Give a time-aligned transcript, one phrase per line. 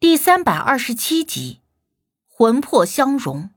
[0.00, 1.58] 第三百二十七集，
[2.28, 3.50] 魂魄相融。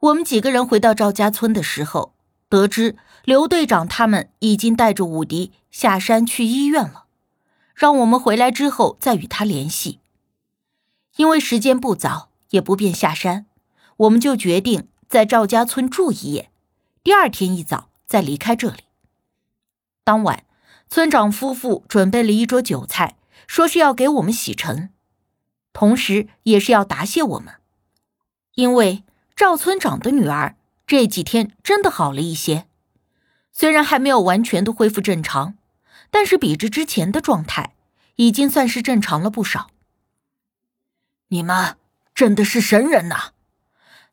[0.00, 2.12] 我们几个人回到赵家村的时候，
[2.50, 2.94] 得知
[3.24, 7.06] 刘队长他们已经带着武迪下山去医院了，
[7.74, 10.00] 让我们回来之后再与他联系。
[11.16, 13.46] 因为时间不早，也不便下山，
[13.96, 16.50] 我们就决定在赵家村住一夜，
[17.02, 18.84] 第二天一早再离开这里。
[20.04, 20.44] 当晚，
[20.86, 23.16] 村长夫妇准备了一桌酒菜。
[23.52, 24.88] 说是要给我们洗尘，
[25.74, 27.56] 同时也是要答谢我们，
[28.54, 29.04] 因为
[29.36, 30.56] 赵村长的女儿
[30.86, 32.66] 这几天真的好了一些，
[33.52, 35.58] 虽然还没有完全的恢复正常，
[36.10, 37.74] 但是比之之前的状态，
[38.16, 39.68] 已经算是正常了不少。
[41.28, 41.76] 你们
[42.14, 43.32] 真的是神人呐！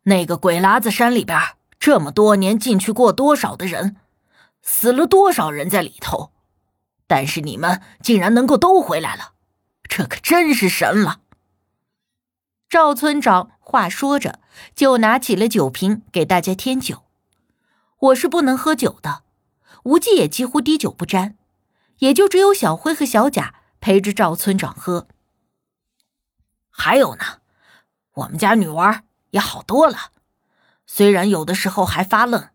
[0.04, 1.40] 那个鬼喇子山里边
[1.80, 3.96] 这么多年进去过多少的人，
[4.62, 6.34] 死了多少人在里头？
[7.10, 9.34] 但是你们竟然能够都回来了，
[9.82, 11.22] 这可真是神了。
[12.70, 14.40] 赵村长话说着，
[14.76, 17.02] 就拿起了酒瓶给大家添酒。
[17.98, 19.24] 我是不能喝酒的，
[19.86, 21.36] 无忌也几乎滴酒不沾，
[21.98, 25.08] 也就只有小辉和小贾陪着赵村长喝。
[26.70, 27.40] 还有呢，
[28.14, 30.12] 我们家女娃也好多了，
[30.86, 32.50] 虽然有的时候还发愣，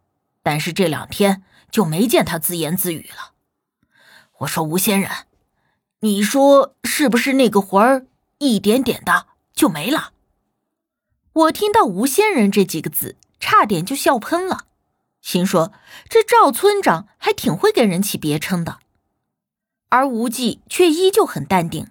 [0.44, 3.33] 但是这两天就没见她自言自语了。
[4.44, 5.10] 我说吴仙人，
[6.00, 8.06] 你说是不是那个魂儿
[8.38, 10.12] 一点点的就没了？
[11.32, 14.66] 我听到“吴仙人”这几个字，差点就笑喷了，
[15.20, 15.72] 心说
[16.08, 18.80] 这赵村长还挺会给人起别称的。
[19.88, 21.90] 而无忌却依旧很淡定，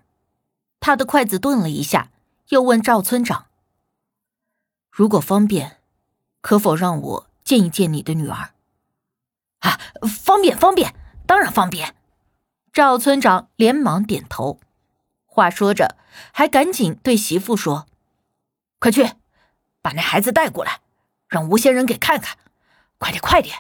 [0.80, 2.12] 他的筷子顿了一下，
[2.50, 3.48] 又问赵村长
[4.92, 5.78] ：“如果方便，
[6.42, 8.52] 可否让我见一见你的女儿？”
[9.60, 9.80] 啊，
[10.24, 10.94] 方便，方便，
[11.26, 11.96] 当然方便。
[12.74, 14.60] 赵村长连忙点头，
[15.28, 15.96] 话说着，
[16.32, 17.86] 还赶紧对媳妇说
[18.82, 19.12] ：“快去，
[19.80, 20.82] 把那孩子带过来，
[21.30, 22.36] 让吴仙人给看看，
[22.98, 23.58] 快点，快点！”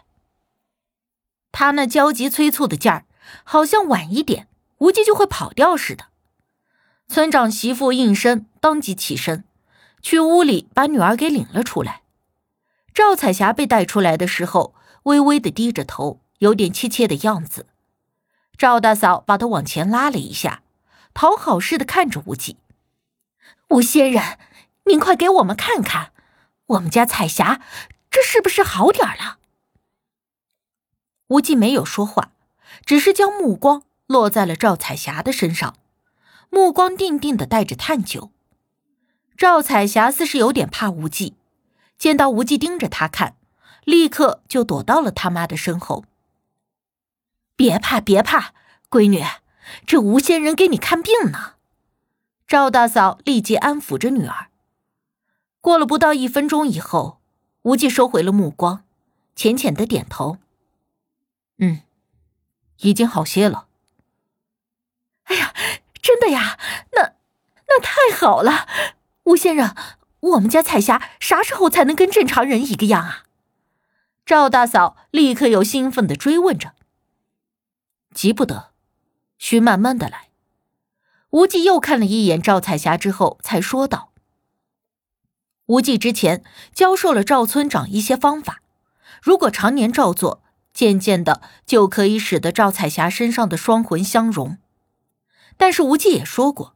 [1.54, 3.06] 他那焦急催促的劲儿，
[3.44, 4.48] 好像晚一点，
[4.80, 6.06] 无忌就会跑掉似的。
[7.08, 9.44] 村长媳妇应声，当即起身，
[10.02, 12.02] 去屋里把女儿给领了出来。
[12.96, 14.74] 赵彩霞被带出来的时候，
[15.04, 17.68] 微微的低着头，有点怯怯的样子。
[18.58, 20.62] 赵大嫂把他往前拉了一下，
[21.14, 22.58] 讨好似的看着无忌
[23.70, 24.38] ：“吴仙人，
[24.86, 26.12] 您快给我们看看，
[26.68, 27.62] 我们家彩霞
[28.10, 29.40] 这是不是好点了？”
[31.28, 32.32] 无忌没有说话，
[32.86, 35.76] 只是将目光落在了赵彩霞的身上，
[36.50, 38.32] 目光定定的带着探究。
[39.36, 41.36] 赵彩霞似是有点怕无忌，
[41.98, 43.36] 见到无忌盯着他看，
[43.84, 46.06] 立刻就躲到了他妈的身后。
[47.56, 48.54] 别怕，别怕，
[48.90, 49.24] 闺女，
[49.86, 51.54] 这吴仙人给你看病呢。
[52.48, 54.48] 赵大嫂立即安抚着女儿。
[55.62, 57.22] 过了不到一分钟以后，
[57.62, 58.84] 无忌收回了目光，
[59.36, 60.38] 浅浅的点头
[61.60, 61.82] ：“嗯，
[62.80, 63.68] 已经好些了。
[65.26, 65.54] ”“哎呀，
[66.02, 66.60] 真的呀？
[66.92, 67.14] 那
[67.68, 68.68] 那太好了！
[69.24, 69.76] 吴先生，
[70.20, 73.24] 我们家彩霞啥时候才能跟正常人一个样啊？”
[74.26, 76.74] 赵大嫂立刻又兴奋的追问着。
[78.14, 78.72] 急不得，
[79.38, 80.30] 需慢慢的来。
[81.32, 84.12] 无忌又看了一眼赵彩霞之后，才说道
[85.66, 86.44] ：“无忌之前
[86.74, 88.62] 教授了赵村长一些方法，
[89.22, 90.44] 如果常年照做，
[90.74, 94.60] 渐渐的就可以使得赵彩霞身上的双魂相融。
[95.58, 96.76] 但是无忌也说过，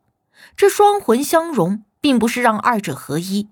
[0.56, 3.50] 这双魂相融并不是让二者合一，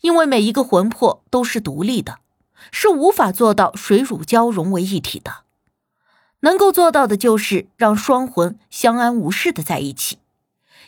[0.00, 2.20] 因为每一个魂魄都是独立的，
[2.72, 5.43] 是无法做到水乳交融为一体的。”
[6.44, 10.18] 能够做到的就是让双魂相安无事的在一起，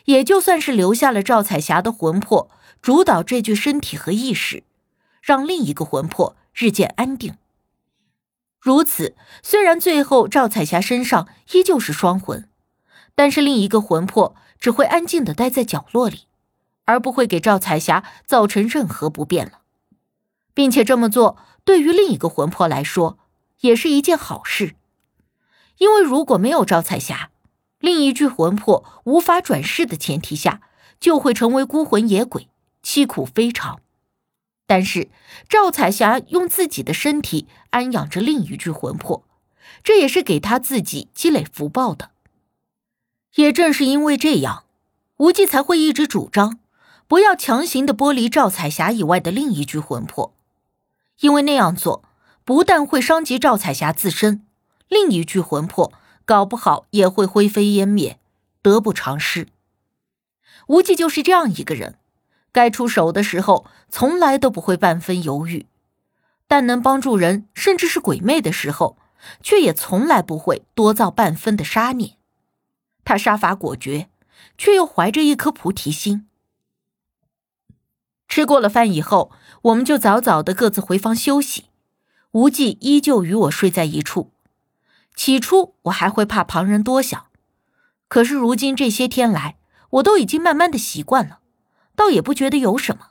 [0.05, 2.50] 也就算是留下了赵彩霞的魂魄
[2.83, 4.65] 主导这具身体和意识，
[5.22, 7.39] 让另一个魂魄日渐安定。
[8.61, 12.50] 如此，虽然最后赵彩霞身上依旧是双魂，
[13.15, 16.27] 但是另一个魂魄只会安静的待在角落里，
[16.84, 19.60] 而不会给赵彩霞造成任何不便了，
[20.53, 23.19] 并且这么做对于另一个魂魄来说
[23.60, 24.75] 也是一件好事。
[25.78, 27.31] 因为如果没有赵彩霞，
[27.81, 30.61] 另一具魂魄无法转世的前提下，
[30.99, 32.49] 就会成为孤魂野鬼，
[32.83, 33.81] 凄苦非常。
[34.67, 35.09] 但是
[35.49, 39.25] 赵彩霞用自己的身体安养着另一具魂魄，
[39.84, 42.11] 这也是给他自己积累福报的。
[43.34, 44.65] 也正是因为这样，
[45.19, 46.59] 无忌才会一直主张
[47.07, 50.34] 不要强行的剥离赵彩霞以外的另一具魂魄，
[51.21, 52.03] 因为那样做
[52.45, 54.46] 不但会伤及赵彩霞自身。
[54.88, 55.92] 另一具魂魄
[56.24, 58.18] 搞不好也会灰飞烟灭，
[58.62, 59.48] 得不偿失。
[60.68, 61.98] 无忌就是这样一个人，
[62.53, 65.66] 该出手的时候从来都不会半分犹豫，
[66.47, 68.97] 但能帮助人甚至是鬼魅的时候，
[69.42, 72.16] 却也从来不会多造半分的杀孽。
[73.04, 74.09] 他杀伐果决，
[74.59, 76.28] 却又怀着一颗菩提心。
[78.28, 79.30] 吃过了饭以后，
[79.62, 81.66] 我们就早早的各自回房休息。
[82.33, 84.33] 无忌依旧与我睡在一处。
[85.16, 87.27] 起初我还会怕旁人多想，
[88.07, 89.57] 可是如今这些天来，
[89.91, 91.41] 我都已经慢慢的习惯了，
[91.97, 93.09] 倒也不觉得有什么。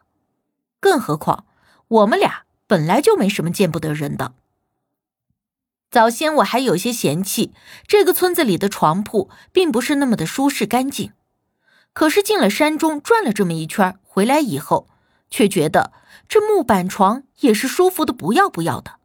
[0.79, 1.45] 更何况
[1.87, 4.35] 我们俩本来就没什么见不得人的。
[5.91, 7.53] 早先我还有些嫌弃
[7.87, 11.11] 这个村子里的床铺并不是那么的舒适干净，
[11.91, 14.87] 可是进了山中转了这么一圈回来以后。
[15.27, 15.91] 却觉得
[16.29, 18.99] 这木板床也是舒服的不要不要的，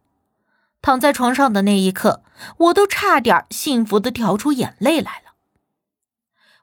[0.83, 2.23] 躺在床上的那一刻，
[2.57, 5.35] 我都差点幸福的跳出眼泪来了。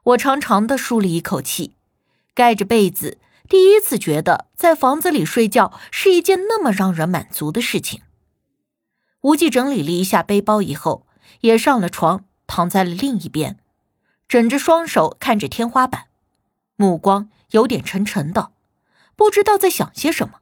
[0.02, 1.74] 我长长的舒了一口气，
[2.34, 3.18] 盖着被子，
[3.48, 8.02] 第一次觉得在房子里睡觉是一件那么让人满足的事情。
[9.22, 11.06] 无忌整理了一下背包以后，
[11.40, 13.58] 也上了床，躺在了另一边，
[14.28, 16.06] 枕着双手看着天花板，
[16.76, 18.52] 目光有点沉沉的。
[19.16, 20.40] 不知道在想些什么。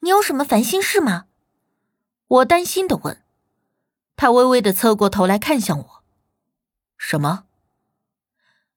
[0.00, 1.27] 你有什么烦心事吗？
[2.28, 3.22] 我担心的问。
[4.16, 6.04] 他微微的侧过头来看向我。
[6.96, 7.44] 什么？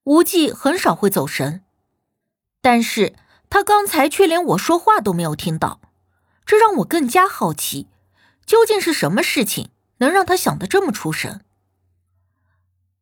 [0.04, 1.64] 无忌很少会走神，
[2.62, 3.16] 但是
[3.50, 5.80] 他刚才却连我说话都没有听到，
[6.46, 7.88] 这让我更加好奇，
[8.46, 11.44] 究竟是什么事情能让他想的这么出神？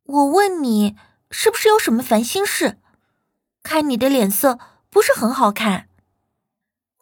[0.03, 0.95] 我问你，
[1.29, 2.77] 是不是有什么烦心事？
[3.63, 4.59] 看你的脸色。
[4.91, 5.87] 不是很好看，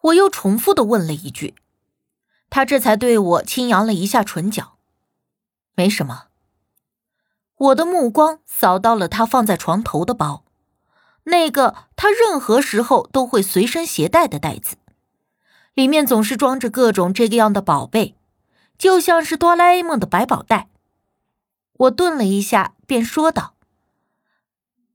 [0.02, 1.54] 我又重复的问了一句，
[2.50, 4.76] 他这才对我轻扬了一下唇角，
[5.74, 6.24] 没什么。
[7.56, 10.44] 我的目光扫到了他放在床头的包，
[11.24, 14.76] 那个他任何时候都会随身携带的袋子，
[15.74, 18.16] 里面总是装着各种这个样的宝贝，
[18.76, 20.68] 就像是哆啦 A 梦的百宝袋。
[21.72, 23.54] 我顿了一下，便说道：“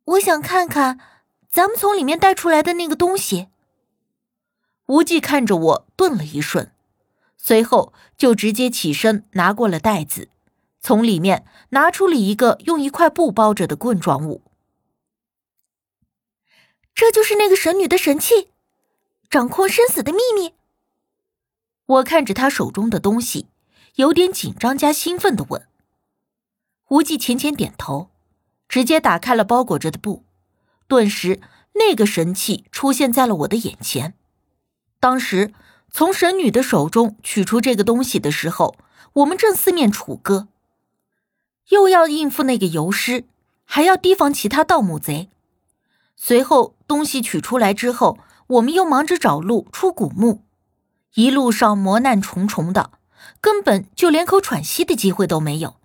[0.06, 1.00] 我想看看。”
[1.54, 3.48] 咱们从里面带出来的那个东西，
[4.88, 6.73] 无忌看着我，顿了一瞬，
[7.46, 10.30] 随后就直接起身拿过了袋子，
[10.80, 14.42] 从里面拿出了一个用一块布包着的棍状物。
[16.96, 18.52] 这就是那个神女的神器，
[19.30, 20.54] 掌控生死的秘密。
[21.86, 23.50] 我看着他手中的东西，
[23.96, 25.68] 有点紧张加兴奋的问。
[26.88, 28.10] 无忌浅浅点头，
[28.70, 30.24] 直接打开了包裹着的布。
[30.88, 31.42] 顿时，
[31.74, 34.14] 那个神器出现在了我的眼前。
[35.02, 35.54] 当时
[35.96, 38.76] 从神女的手中取出这个东西的时候，
[39.14, 40.48] 我们正四面楚歌，
[41.70, 43.26] 又要应付那个游尸，
[43.64, 45.30] 还要提防其他盗墓贼。
[46.16, 48.18] 随后东西取出来之后，
[48.48, 50.42] 我们又忙着找路出古墓，
[51.14, 52.90] 一路上磨难重重的，
[53.40, 55.76] 根本就连口喘息的机会都没有。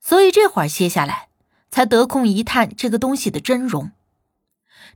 [0.00, 1.28] 所以这会儿歇下来，
[1.70, 3.90] 才得空一探这个东西的真容。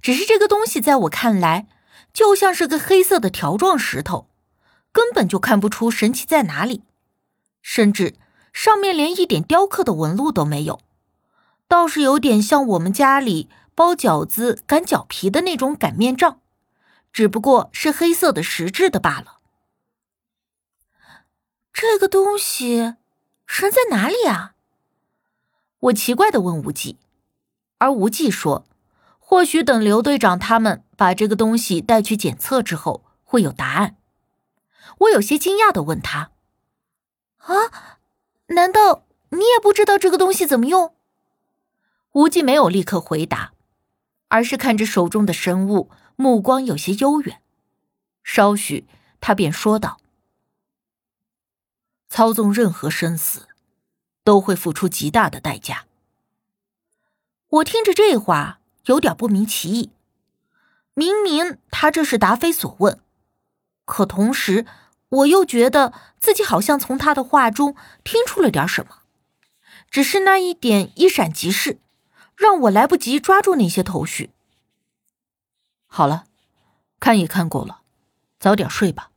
[0.00, 1.66] 只是这个东西在我看来，
[2.12, 4.28] 就像是个黑色的条状石头，
[4.92, 6.82] 根本就看不出神奇在哪里，
[7.62, 8.16] 甚至
[8.52, 10.80] 上面连一点雕刻的纹路都没有，
[11.66, 16.40] 倒是有点像我们家里包饺子擀饺皮的那种擀面杖，
[17.12, 19.38] 只不过是黑色的石质的罢了。
[21.72, 22.96] 这个东西
[23.46, 24.52] 神在哪里啊？
[25.80, 26.98] 我奇怪的问无忌，
[27.78, 28.66] 而无忌说。
[29.18, 33.96] 或许等刘队长他们把这个东西带去检测之后，会有答案。
[34.98, 36.30] 我有些惊讶的问他
[37.42, 37.98] ：“啊，
[38.54, 40.94] 难道你也不知道这个东西怎么用？”
[42.14, 43.52] 无忌没有立刻回答，
[44.28, 47.42] 而是看着手中的神物，目光有些悠远。
[48.22, 48.86] 稍许，
[49.20, 49.98] 他便说道
[52.08, 53.48] ：“操纵任何生死，
[54.22, 55.86] 都会付出极大的代价。”
[57.58, 58.60] 我听着这话。
[58.86, 59.90] 有点不明其意，
[60.94, 63.00] 明明他这是答非所问，
[63.84, 64.66] 可同时
[65.08, 68.98] 我又觉得自己好像从他的话中听出了点什么，
[69.90, 71.78] 只是那一点一闪即逝，
[72.36, 74.30] 让我来不及抓住那些头绪。
[75.86, 76.24] 好了，
[77.00, 77.80] 看也看够了，
[78.38, 79.10] 早点睡吧。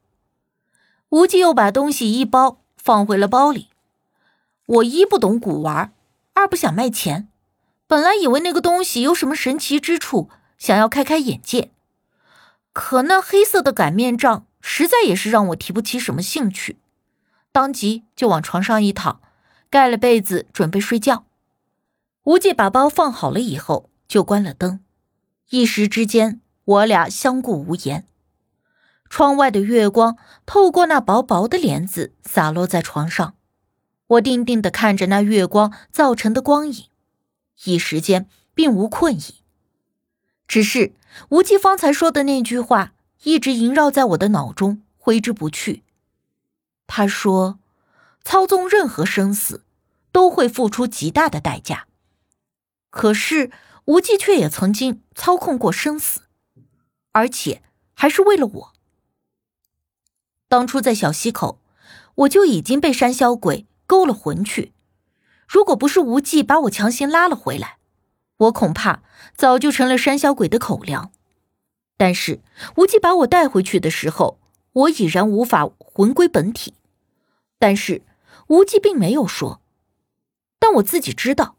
[1.09, 3.69] 无忌又把东西一包放回了包里。
[4.65, 5.93] 我一不懂古玩，
[6.33, 7.29] 二不想卖钱。
[7.87, 11.71] 本来以为那个东西有什么神奇之处，想要开开眼界，
[12.73, 16.77] 可那黑色的擀面杖实在也是让我提不起什么兴趣，
[17.51, 19.21] 当即就往床上一躺，
[19.69, 21.25] 盖了被子准备睡觉。
[22.23, 24.79] 无忌把包放好了以后，就关了灯。
[25.49, 28.07] 一时之间，我俩相顾无言。
[29.07, 33.35] 窗外的月光透过那薄薄的帘子洒落在床上，
[34.07, 36.85] 我定定的看着那月光造成的光影，
[37.65, 39.44] 一时间并无困意。
[40.47, 40.93] 只是
[41.29, 45.83] 无忌方才说的那句话一直萦绕在我的脑中，挥之不去。
[46.87, 47.59] 他说
[48.23, 49.63] ：“操纵任何生死，
[50.11, 51.87] 都会付出极大的代价。”
[52.91, 53.51] 可是
[53.85, 56.21] 无忌却也曾经操控过生死，
[57.11, 57.61] 而且
[57.93, 58.73] 还是为了我。
[60.47, 61.59] 当初在小溪口，
[62.15, 64.73] 我就已经被山魈鬼勾了魂去。
[65.47, 67.77] 如果不是无忌把我强行拉了回来，
[68.37, 69.01] 我恐怕
[69.35, 71.11] 早就成了山魈鬼的口粮。
[71.97, 72.41] 但是
[72.77, 74.39] 无忌把我带回去的时候，
[74.73, 76.73] 我已然无法魂归本体。
[77.59, 78.01] 但是
[78.47, 79.61] 无忌并没有说，
[80.59, 81.57] 但我自己知道，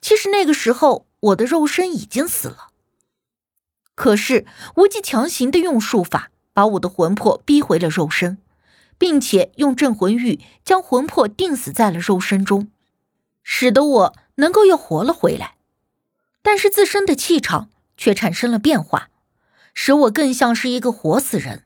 [0.00, 2.68] 其实那个时候我的肉身已经死了。
[3.94, 6.30] 可是无忌强行的用术法。
[6.54, 8.38] 把我的魂魄逼回了肉身，
[8.96, 12.70] 并且用镇魂玉将魂魄定死在了肉身中，
[13.42, 15.53] 使得我能够又活了回来。
[16.44, 19.08] 但是自身的气场却产生了变化，
[19.72, 21.64] 使我更像是一个活死人。